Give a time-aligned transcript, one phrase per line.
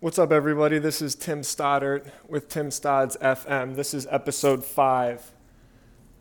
[0.00, 0.78] What's up, everybody?
[0.78, 3.74] This is Tim Stoddart with Tim Stodds FM.
[3.74, 5.32] This is episode five.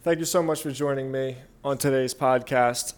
[0.01, 2.95] Thank you so much for joining me on today's podcast.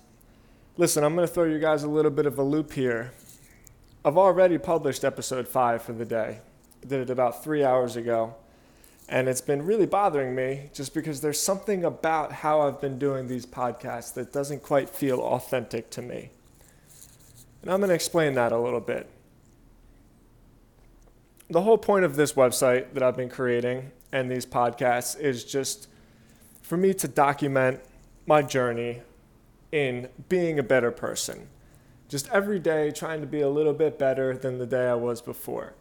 [0.78, 3.12] Listen, I'm going to throw you guys a little bit of a loop here.
[4.06, 6.40] I've already published episode five for the day.
[6.82, 8.36] I did it about three hours ago.
[9.10, 13.28] And it's been really bothering me just because there's something about how I've been doing
[13.28, 16.30] these podcasts that doesn't quite feel authentic to me.
[17.64, 19.10] And I'm going to explain that a little bit.
[21.52, 25.88] The whole point of this website that I've been creating and these podcasts is just
[26.62, 27.80] for me to document
[28.28, 29.02] my journey
[29.72, 31.48] in being a better person.
[32.08, 35.22] Just every day trying to be a little bit better than the day I was
[35.22, 35.74] before.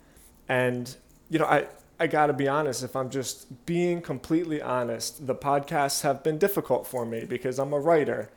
[0.49, 0.97] And,
[1.29, 1.67] you know, I,
[2.01, 6.39] I got to be honest, if I'm just being completely honest, the podcasts have been
[6.39, 8.31] difficult for me because I'm a writer.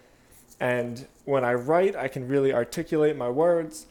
[0.60, 3.86] And when I write, I can really articulate my words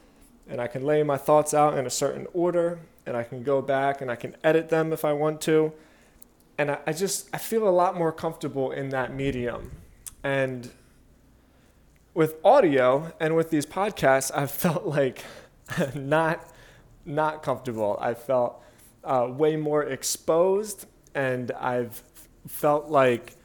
[0.47, 3.63] and I can lay my thoughts out in a certain order and I can go
[3.63, 5.73] back and I can edit them if I want to.
[6.59, 9.71] And I, I just, I feel a lot more comfortable in that medium.
[10.23, 10.71] And
[12.15, 15.25] with audio and with these podcasts, I felt like
[15.95, 16.49] not,
[17.05, 17.99] not comfortable.
[18.01, 18.63] I felt
[19.05, 22.03] uh, way more exposed, and I've
[22.47, 23.37] felt like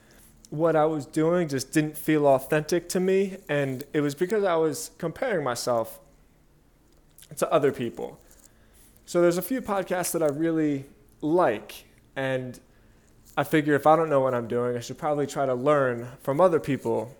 [0.49, 3.37] what I was doing just didn't feel authentic to me.
[3.49, 5.99] And it was because I was comparing myself
[7.37, 8.19] to other people.
[9.07, 10.85] So there's a few podcasts that I really
[11.21, 12.59] like, and
[13.37, 16.07] I figure if I don't know what I'm doing, I should probably try to learn
[16.21, 17.15] from other people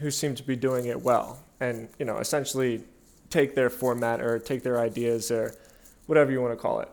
[0.00, 2.84] who seem to be doing it well, and you know, essentially
[3.30, 5.54] take their format or take their ideas or
[6.06, 6.90] whatever you want to call it.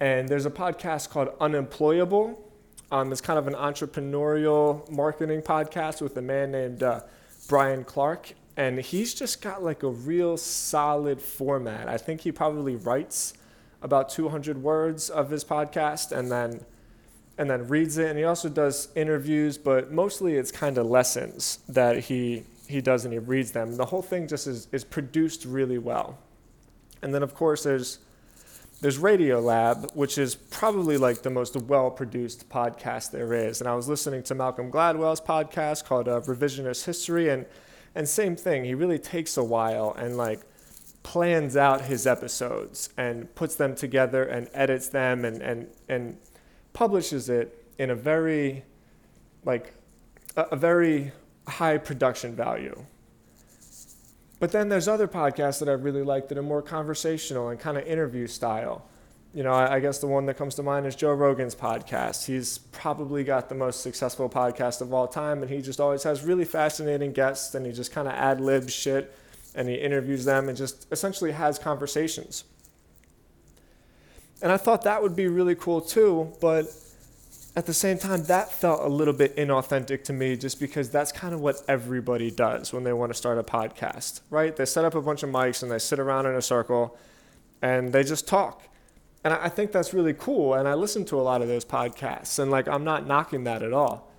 [0.00, 2.50] And there's a podcast called Unemployable.
[2.90, 7.00] Um, it's kind of an entrepreneurial marketing podcast with a man named uh,
[7.48, 8.32] Brian Clark.
[8.56, 11.88] And he's just got like a real solid format.
[11.88, 13.34] I think he probably writes
[13.82, 16.64] about 200 words of his podcast and then
[17.38, 21.58] and then reads it and he also does interviews but mostly it's kind of lessons
[21.68, 25.44] that he he does and he reads them the whole thing just is, is produced
[25.44, 26.18] really well
[27.02, 27.98] and then of course there's
[28.82, 33.60] there's Radiolab, which is probably like the most well produced podcast there is.
[33.60, 37.46] And I was listening to Malcolm Gladwell's podcast called uh, Revisionist History, and,
[37.94, 38.64] and same thing.
[38.64, 40.40] He really takes a while and like
[41.02, 46.16] plans out his episodes and puts them together and edits them and, and, and
[46.72, 48.64] publishes it in a very,
[49.44, 49.74] like,
[50.36, 51.12] a, a very
[51.46, 52.84] high production value.
[54.38, 57.78] But then there's other podcasts that I really like that are more conversational and kind
[57.78, 58.84] of interview style.
[59.32, 62.26] You know, I, I, guess the one that comes to mind is Joe Rogan's podcast.
[62.26, 66.24] He's probably got the most successful podcast of all time, and he just always has
[66.24, 69.16] really fascinating guests, and he just kind of ad libs shit,
[69.54, 72.44] and he interviews them and just essentially has conversations.
[74.40, 76.66] And I thought that would be really cool too, but
[77.54, 81.12] at the same time, that felt a little bit inauthentic to me just because that's
[81.12, 84.56] kind of what everybody does when they want to start a podcast, right?
[84.56, 86.96] They set up a bunch of mics and they sit around in a circle
[87.60, 88.62] and they just talk.
[89.22, 90.54] And I think that's really cool.
[90.54, 93.62] And I listen to a lot of those podcasts and like, I'm not knocking that
[93.62, 94.10] at all.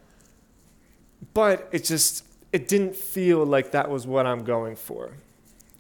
[1.34, 2.24] But it just,
[2.54, 5.18] it didn't feel like that was what I'm going for.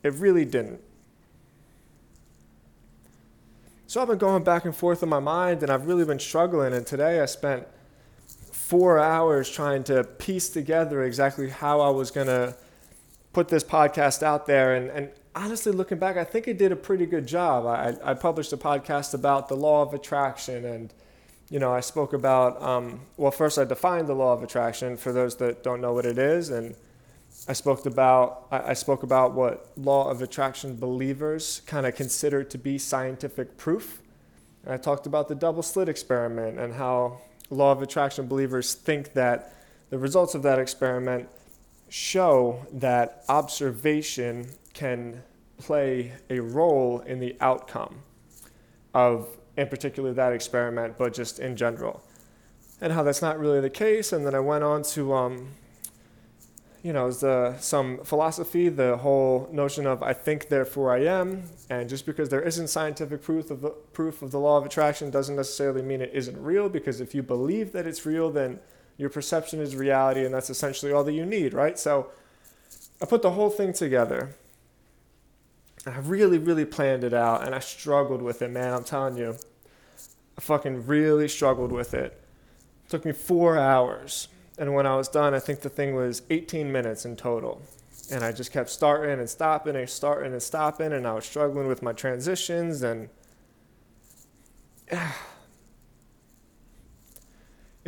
[0.01, 0.81] It really didn't.
[3.85, 6.73] So I've been going back and forth in my mind, and I've really been struggling.
[6.73, 7.67] And today I spent
[8.51, 12.55] four hours trying to piece together exactly how I was going to
[13.33, 14.73] put this podcast out there.
[14.73, 17.67] And, and honestly, looking back, I think I did a pretty good job.
[17.67, 20.91] I, I published a podcast about the law of attraction and
[21.53, 25.13] you know, I spoke about, um, well, first I defined the law of attraction for
[25.13, 26.75] those that don't know what it is, and
[27.47, 32.43] I spoke about I, I spoke about what law of attraction believers kind of consider
[32.43, 34.01] to be scientific proof.
[34.63, 37.21] And I talked about the double slit experiment and how
[37.51, 39.53] law of attraction believers think that
[39.91, 41.29] the results of that experiment
[41.87, 45.21] show that observation can
[45.59, 47.99] play a role in the outcome
[48.95, 49.27] of,
[49.57, 52.03] in particular, that experiment, but just in general.
[52.81, 54.11] And how that's not really the case.
[54.11, 55.49] And then I went on to um,
[56.83, 61.87] you know, the, some philosophy, the whole notion of I think, therefore I am, and
[61.87, 65.37] just because there isn't scientific proof of the, proof of the law of attraction doesn't
[65.37, 66.67] necessarily mean it isn't real.
[66.67, 68.59] Because if you believe that it's real, then
[68.97, 71.79] your perception is reality, and that's essentially all that you need, right?
[71.79, 72.11] So,
[73.01, 74.35] I put the whole thing together.
[75.85, 78.73] I really, really planned it out, and I struggled with it, man.
[78.73, 79.35] I'm telling you,
[80.37, 82.19] I fucking really struggled with it.
[82.85, 84.27] It took me four hours
[84.57, 87.61] and when I was done, I think the thing was 18 minutes in total.
[88.11, 91.67] And I just kept starting and stopping and starting and stopping, and I was struggling
[91.67, 92.83] with my transitions.
[92.83, 93.09] And
[94.91, 94.99] it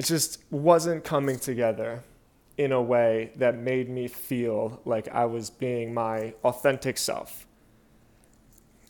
[0.06, 2.04] just wasn't coming together
[2.58, 7.46] in a way that made me feel like I was being my authentic self.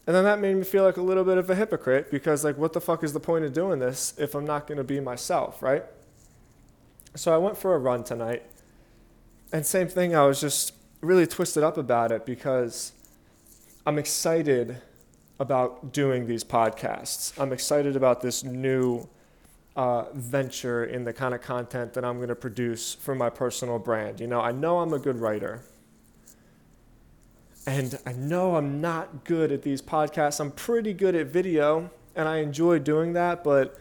[0.07, 2.57] And then that made me feel like a little bit of a hypocrite because, like,
[2.57, 4.99] what the fuck is the point of doing this if I'm not going to be
[4.99, 5.83] myself, right?
[7.15, 8.43] So I went for a run tonight.
[9.51, 12.91] And same thing, I was just really twisted up about it because
[13.85, 14.77] I'm excited
[15.39, 17.39] about doing these podcasts.
[17.39, 19.07] I'm excited about this new
[19.75, 23.79] uh, venture in the kind of content that I'm going to produce for my personal
[23.79, 24.19] brand.
[24.19, 25.61] You know, I know I'm a good writer.
[27.67, 30.39] And I know I'm not good at these podcasts.
[30.39, 33.79] I'm pretty good at video, and I enjoy doing that, but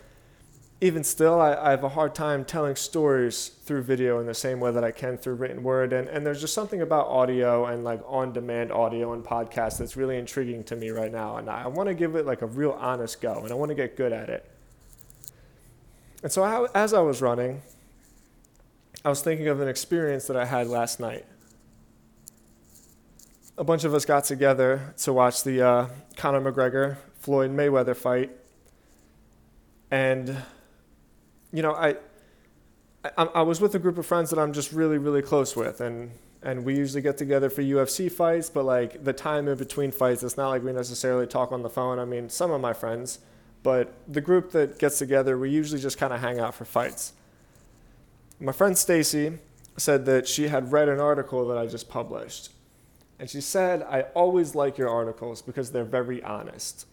[0.81, 4.61] even still, I, I, have a hard time telling stories through video in the same
[4.61, 5.93] way that I can through written word.
[5.93, 9.97] And, and there's just something about audio and like on demand audio and podcasts that's
[9.97, 11.37] really intriguing to me right now.
[11.37, 13.75] And I want to give it like a real honest go, and I want to
[13.75, 14.51] get good at it.
[16.23, 17.63] And so, I, as I was running,
[19.05, 21.25] I was thinking of an experience that I had last night
[23.57, 28.31] a bunch of us got together to watch the uh, Conor McGregor Floyd Mayweather fight,
[29.91, 30.37] and
[31.53, 31.97] you know, I,
[33.17, 35.81] I, I was with a group of friends that I'm just really really close with,
[35.81, 36.11] and
[36.43, 40.23] and we usually get together for UFC fights, but like the time in between fights,
[40.23, 41.99] it's not like we necessarily talk on the phone.
[41.99, 43.21] I mean, some of my friends,
[43.63, 47.15] but the group that gets together, we usually just kind of hang out for fights.
[48.39, 49.39] My friend Stacy
[49.79, 52.51] said that she had read an article that I just published
[53.25, 56.87] and she said, I always like your articles because they're very honest.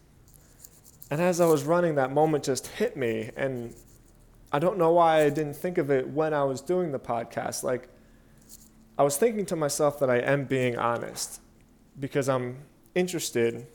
[1.10, 3.30] And as I was running, that moment just hit me.
[3.36, 3.74] And
[4.50, 7.62] I don't know why I didn't think of it when I was doing the podcast.
[7.62, 7.90] Like,
[8.96, 11.42] I was thinking to myself that I am being honest
[12.00, 12.60] because I'm
[12.94, 13.66] interested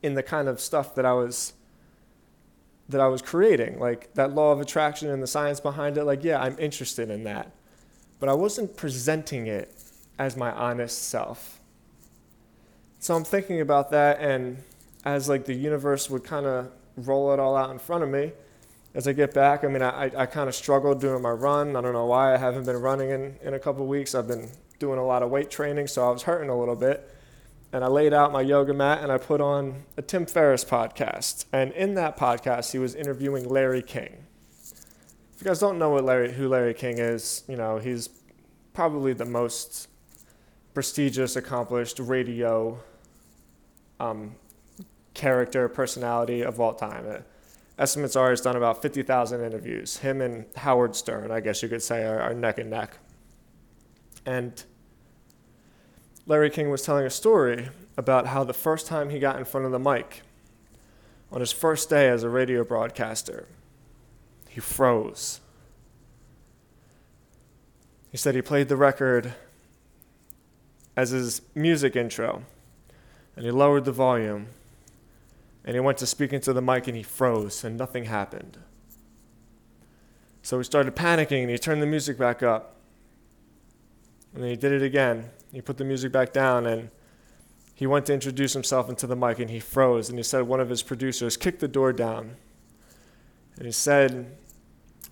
[0.00, 1.54] in the kind of stuff that I was
[2.88, 6.04] that I was creating, like that law of attraction and the science behind it.
[6.04, 7.50] Like, yeah, I'm interested in that.
[8.20, 9.74] But I wasn't presenting it
[10.18, 11.60] as my honest self.
[13.00, 14.62] So I'm thinking about that, and
[15.04, 18.32] as like the universe would kind of roll it all out in front of me,
[18.94, 21.74] as I get back, I mean, I, I kind of struggled doing my run.
[21.74, 24.14] I don't know why I haven't been running in, in a couple weeks.
[24.14, 27.10] I've been doing a lot of weight training, so I was hurting a little bit.
[27.72, 31.46] And I laid out my yoga mat and I put on a Tim Ferriss podcast.
[31.52, 34.26] And in that podcast, he was interviewing Larry King.
[35.34, 38.08] If you guys don't know what Larry, who Larry King is, you know, he's
[38.74, 39.88] probably the most
[40.74, 42.78] prestigious, accomplished radio
[44.00, 44.34] um,
[45.14, 47.06] character, personality of all time.
[47.08, 47.18] Uh,
[47.78, 49.98] estimates are he's done about 50,000 interviews.
[49.98, 52.98] Him and Howard Stern, I guess you could say, are, are neck and neck.
[54.26, 54.62] And
[56.26, 59.66] Larry King was telling a story about how the first time he got in front
[59.66, 60.22] of the mic,
[61.30, 63.46] on his first day as a radio broadcaster,
[64.48, 65.40] he froze.
[68.10, 69.34] He said he played the record
[70.96, 72.42] as his music intro.
[73.36, 74.46] And he lowered the volume.
[75.64, 78.58] And he went to speak into the mic and he froze and nothing happened.
[80.42, 82.76] So he started panicking and he turned the music back up.
[84.34, 85.30] And then he did it again.
[85.52, 86.90] He put the music back down and
[87.74, 90.10] he went to introduce himself into the mic and he froze.
[90.10, 92.36] And he said one of his producers kicked the door down.
[93.56, 94.36] And he said,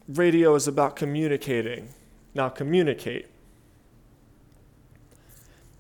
[0.07, 1.89] Radio is about communicating.
[2.35, 3.32] Now communicate.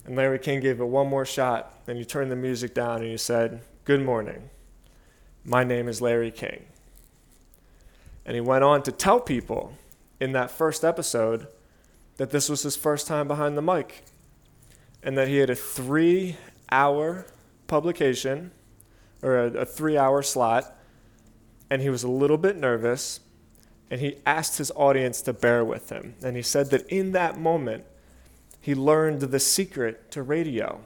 [0.04, 3.11] And Larry King gave it one more shot, and he turned the music down and
[3.11, 4.50] he said, Good morning.
[5.44, 6.64] My name is Larry King.
[8.25, 9.73] And he went on to tell people
[10.21, 11.49] in that first episode
[12.16, 14.04] that this was his first time behind the mic
[15.02, 16.37] and that he had a three
[16.71, 17.26] hour
[17.66, 18.52] publication
[19.21, 20.76] or a, a three hour slot
[21.68, 23.21] and he was a little bit nervous
[23.90, 26.14] and he asked his audience to bear with him.
[26.23, 27.85] And he said that in that moment,
[28.62, 30.81] he learned the secret to radio.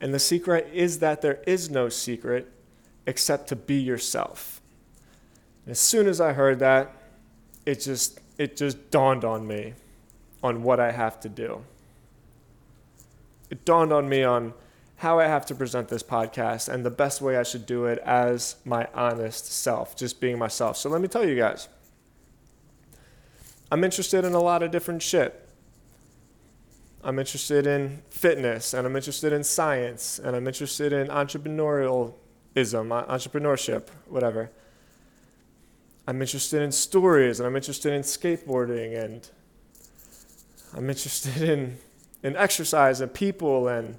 [0.00, 2.50] And the secret is that there is no secret
[3.06, 4.62] except to be yourself.
[5.66, 6.96] And as soon as I heard that,
[7.66, 9.74] it just it just dawned on me
[10.42, 11.62] on what I have to do.
[13.50, 14.54] It dawned on me on
[14.96, 17.98] how I have to present this podcast and the best way I should do it
[17.98, 20.78] as my honest self, just being myself.
[20.78, 21.68] So let me tell you guys.
[23.70, 25.46] I'm interested in a lot of different shit.
[27.02, 32.12] I'm interested in fitness and I'm interested in science and I'm interested in entrepreneurialism,
[32.54, 34.50] uh, entrepreneurship, whatever.
[36.06, 39.28] I'm interested in stories and I'm interested in skateboarding and
[40.74, 41.78] I'm interested in,
[42.22, 43.96] in exercise and people and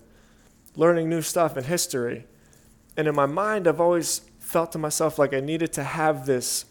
[0.75, 2.25] learning new stuff and history.
[2.95, 6.65] And in my mind, I've always felt to myself like I needed to have this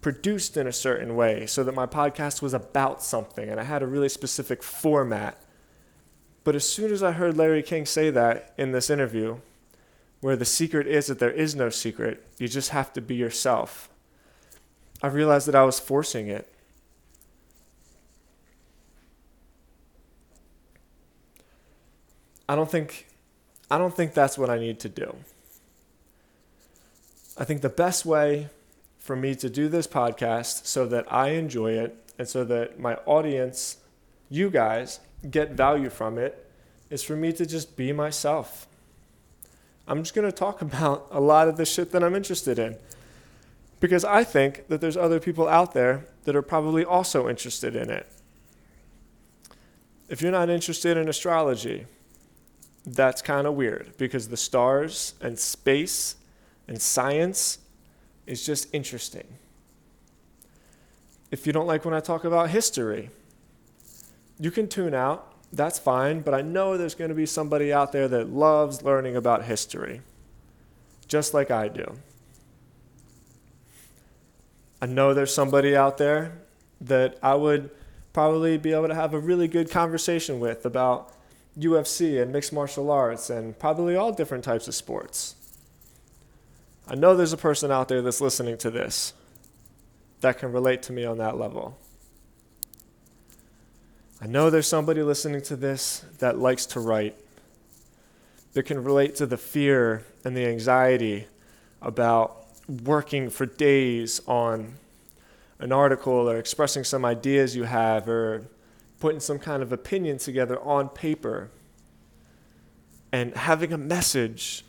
[0.00, 3.82] produced in a certain way so that my podcast was about something and I had
[3.82, 5.42] a really specific format.
[6.46, 9.38] But as soon as I heard Larry King say that in this interview,
[10.20, 13.88] where the secret is that there is no secret, you just have to be yourself,
[15.02, 16.46] I realized that I was forcing it.
[22.48, 23.08] I don't think
[23.68, 25.16] I don't think that's what I need to do.
[27.36, 28.50] I think the best way
[29.00, 32.94] for me to do this podcast so that I enjoy it and so that my
[33.04, 33.78] audience,
[34.30, 36.50] you guys, get value from it
[36.90, 38.66] is for me to just be myself.
[39.88, 42.76] I'm just going to talk about a lot of the shit that I'm interested in
[43.80, 47.90] because I think that there's other people out there that are probably also interested in
[47.90, 48.06] it.
[50.08, 51.86] If you're not interested in astrology,
[52.86, 56.14] that's kind of weird because the stars and space
[56.68, 57.58] and science
[58.26, 59.26] is just interesting.
[61.30, 63.10] If you don't like when I talk about history,
[64.38, 65.32] you can tune out.
[65.52, 69.16] That's fine, but I know there's going to be somebody out there that loves learning
[69.16, 70.02] about history,
[71.06, 71.98] just like I do.
[74.82, 76.32] I know there's somebody out there
[76.80, 77.70] that I would
[78.12, 81.12] probably be able to have a really good conversation with about
[81.58, 85.36] UFC and mixed martial arts and probably all different types of sports.
[86.86, 89.14] I know there's a person out there that's listening to this
[90.20, 91.78] that can relate to me on that level.
[94.18, 97.16] I know there's somebody listening to this that likes to write,
[98.54, 101.26] that can relate to the fear and the anxiety
[101.82, 102.46] about
[102.82, 104.76] working for days on
[105.58, 108.46] an article or expressing some ideas you have or
[109.00, 111.50] putting some kind of opinion together on paper
[113.12, 114.64] and having a message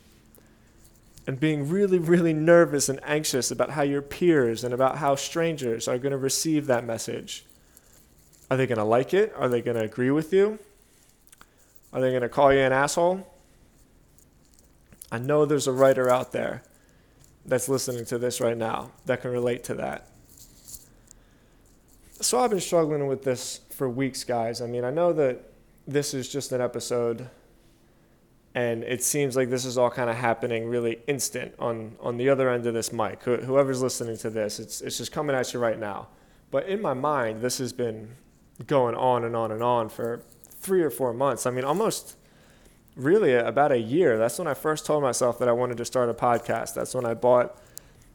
[1.26, 5.88] and being really, really nervous and anxious about how your peers and about how strangers
[5.88, 7.46] are going to receive that message.
[8.50, 9.32] Are they going to like it?
[9.36, 10.58] Are they going to agree with you?
[11.92, 13.26] Are they going to call you an asshole?
[15.10, 16.62] I know there's a writer out there
[17.46, 20.08] that's listening to this right now that can relate to that.
[22.20, 24.60] So I've been struggling with this for weeks, guys.
[24.60, 25.52] I mean, I know that
[25.86, 27.28] this is just an episode
[28.54, 32.28] and it seems like this is all kind of happening really instant on on the
[32.28, 33.22] other end of this mic.
[33.22, 36.08] whoever's listening to this, it's it's just coming at you right now.
[36.50, 38.16] But in my mind, this has been
[38.66, 40.22] going on and on and on for
[40.60, 41.46] three or four months.
[41.46, 42.16] I mean, almost
[42.96, 44.18] really about a year.
[44.18, 46.74] That's when I first told myself that I wanted to start a podcast.
[46.74, 47.56] That's when I bought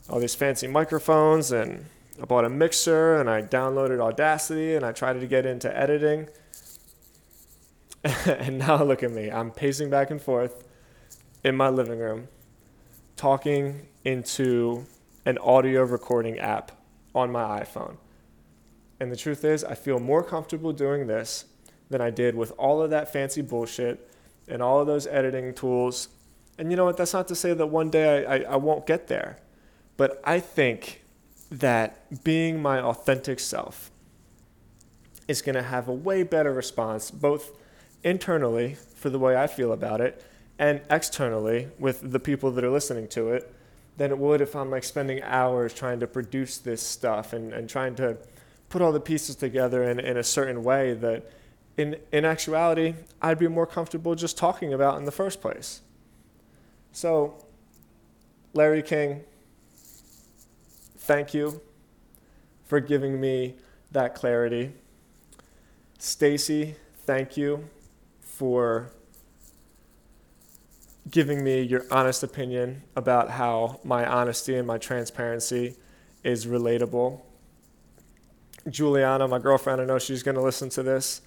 [0.10, 1.86] all these fancy microphones and
[2.22, 6.28] I bought a mixer and I downloaded Audacity and I tried to get into editing.
[8.26, 9.32] and now look at me.
[9.32, 10.68] I'm pacing back and forth
[11.44, 12.28] in my living room,
[13.16, 14.86] talking into
[15.26, 16.74] an audio recording app
[17.16, 17.96] on my iPhone.
[19.04, 21.44] And the truth is, I feel more comfortable doing this
[21.90, 24.10] than I did with all of that fancy bullshit
[24.48, 26.08] and all of those editing tools.
[26.58, 26.96] And you know what?
[26.96, 29.40] That's not to say that one day I, I, I won't get there.
[29.98, 31.04] But I think
[31.52, 33.92] that being my authentic self
[35.28, 37.52] is going to have a way better response, both
[38.06, 40.24] internally for the way I feel about it
[40.58, 43.54] and externally with the people that are listening to it
[43.98, 47.70] than it would if I'm like spending hours trying to produce this stuff and, and
[47.70, 48.18] trying to
[48.74, 51.30] put all the pieces together in, in a certain way that
[51.78, 55.82] in, in actuality I'd be more comfortable just talking about in the first place.
[56.92, 57.36] So,
[58.56, 59.26] Larry King,
[60.98, 61.62] thank you
[62.66, 63.58] for giving me
[63.92, 64.72] that clarity.
[66.00, 66.74] Stacy,
[67.06, 67.70] thank you
[68.22, 68.90] for
[71.12, 75.76] giving me your honest opinion about how my honesty and my transparency
[76.24, 77.22] is relatable.
[78.70, 81.22] Juliana, my girlfriend, I know she's going to listen to this.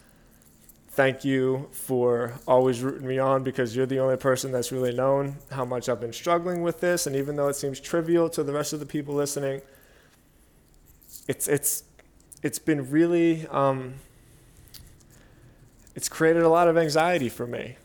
[0.91, 5.37] Thank you for always rooting me on because you're the only person that's really known
[5.51, 7.07] how much I've been struggling with this.
[7.07, 9.61] And even though it seems trivial to the rest of the people listening,
[11.29, 11.85] it's it's
[12.43, 13.95] it's been really um,
[15.95, 17.77] it's created a lot of anxiety for me.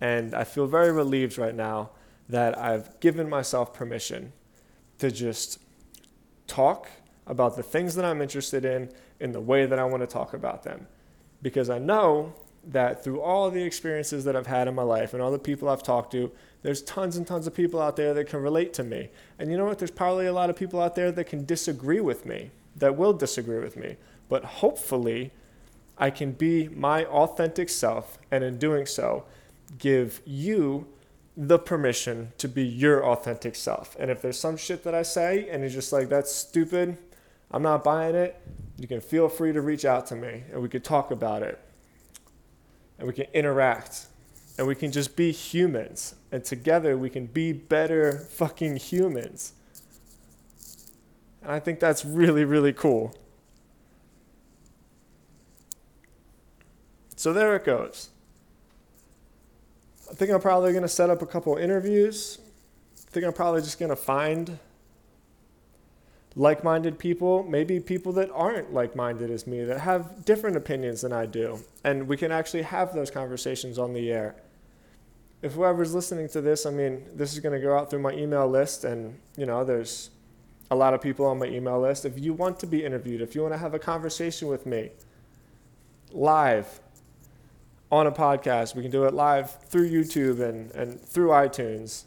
[0.00, 1.90] And I feel very relieved right now
[2.28, 4.32] that I've given myself permission
[4.98, 5.58] to just
[6.46, 6.88] talk
[7.28, 10.32] about the things that I'm interested in in the way that I want to talk
[10.34, 10.88] about them.
[11.42, 12.32] Because I know
[12.64, 15.68] that through all the experiences that I've had in my life and all the people
[15.68, 16.32] I've talked to,
[16.62, 19.10] there's tons and tons of people out there that can relate to me.
[19.38, 19.78] And you know what?
[19.78, 23.12] There's probably a lot of people out there that can disagree with me, that will
[23.12, 23.96] disagree with me.
[24.28, 25.30] But hopefully,
[25.96, 29.24] I can be my authentic self, and in doing so,
[29.78, 30.86] give you
[31.36, 33.96] the permission to be your authentic self.
[33.98, 36.98] And if there's some shit that I say and you're just like, that's stupid,
[37.50, 38.40] I'm not buying it,
[38.76, 41.58] you can feel free to reach out to me and we could talk about it.
[42.98, 44.06] And we can interact.
[44.58, 46.16] And we can just be humans.
[46.32, 49.52] And together we can be better fucking humans.
[51.42, 53.14] And I think that's really, really cool.
[57.16, 58.10] So there it goes.
[60.10, 62.38] I think I'm probably going to set up a couple interviews.
[63.06, 64.58] I think I'm probably just going to find
[66.38, 71.00] like minded people, maybe people that aren't like minded as me, that have different opinions
[71.00, 71.58] than I do.
[71.82, 74.36] And we can actually have those conversations on the air.
[75.42, 78.12] If whoever's listening to this, I mean, this is going to go out through my
[78.12, 80.10] email list, and, you know, there's
[80.70, 82.04] a lot of people on my email list.
[82.04, 84.90] If you want to be interviewed, if you want to have a conversation with me
[86.12, 86.80] live
[87.90, 92.04] on a podcast, we can do it live through YouTube and, and through iTunes.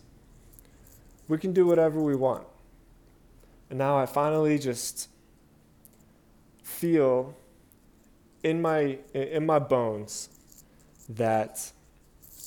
[1.27, 2.47] We can do whatever we want.
[3.71, 5.07] And now I finally just
[6.61, 7.33] feel
[8.43, 10.27] in my in my bones
[11.07, 11.71] that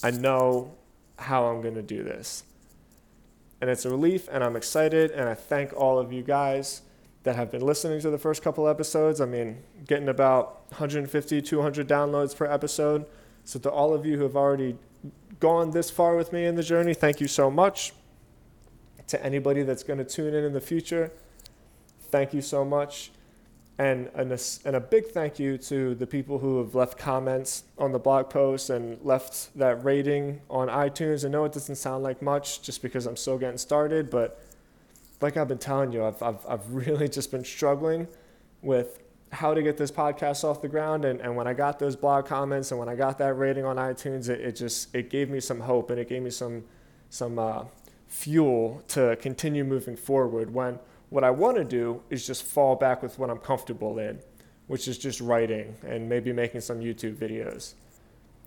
[0.03, 0.75] I know
[1.19, 2.45] how I'm going to do this.
[3.63, 6.83] And it's a relief and I'm excited and I thank all of you guys
[7.23, 9.23] that have been listening to the first couple episodes.
[9.23, 13.07] I mean, getting about 150 200 downloads per episode.
[13.45, 14.77] So to all of you who have already
[15.41, 17.95] gone this far with me in the journey, thank you so much
[19.09, 21.11] to anybody that's going to tune in in the future,
[22.11, 23.11] thank you so much.
[23.77, 27.65] And, and, a, and a big thank you to the people who have left comments
[27.77, 31.25] on the blog post and left that rating on iTunes.
[31.25, 34.41] I know it doesn't sound like much just because I'm still getting started, but
[35.21, 38.07] like I've been telling you, I've, I've, I've really just been struggling
[38.63, 39.01] with
[39.33, 41.05] how to get this podcast off the ground.
[41.05, 43.77] And, and when I got those blog comments and when I got that rating on
[43.77, 46.63] iTunes, it, it just, it gave me some hope and it gave me some,
[47.11, 47.65] some, uh,
[48.15, 50.79] fuel to continue moving forward when
[51.11, 54.21] what I want to do is just fall back with what I'm comfortable in,
[54.69, 57.75] which is just writing and maybe making some YouTube videos.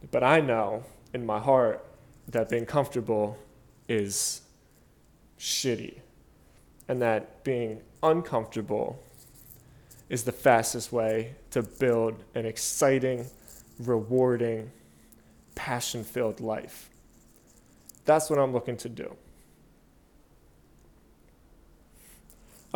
[0.10, 1.86] But I know in my heart
[2.30, 3.38] that being comfortable
[3.90, 4.42] is
[5.38, 6.00] shitty
[6.88, 9.04] and that being uncomfortable
[10.08, 13.26] is the fastest way to build an exciting,
[13.80, 14.72] rewarding,
[15.56, 16.90] passion filled life.
[18.06, 19.18] That's what I'm looking to do.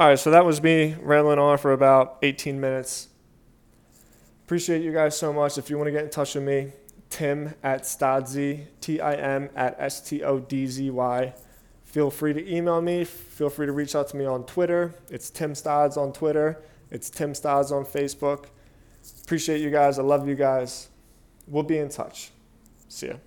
[0.01, 3.09] All right, so that was me rambling on for about 18 minutes.
[4.45, 5.59] Appreciate you guys so much.
[5.59, 6.71] If you want to get in touch with me,
[7.11, 11.35] Tim at Stodzy, T I M at S T O D Z Y.
[11.83, 13.03] Feel free to email me.
[13.03, 14.95] Feel free to reach out to me on Twitter.
[15.11, 16.63] It's Tim Stods on Twitter.
[16.89, 18.45] It's Tim Stods on Facebook.
[19.23, 19.99] Appreciate you guys.
[19.99, 20.89] I love you guys.
[21.45, 22.31] We'll be in touch.
[22.89, 23.17] See ya.